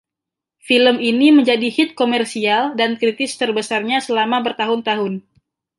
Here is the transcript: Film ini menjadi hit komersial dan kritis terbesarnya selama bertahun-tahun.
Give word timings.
Film 0.67 0.95
ini 1.11 1.27
menjadi 1.37 1.67
hit 1.77 1.91
komersial 2.01 2.63
dan 2.79 2.91
kritis 2.99 3.31
terbesarnya 3.41 3.97
selama 4.07 4.37
bertahun-tahun. 4.45 5.13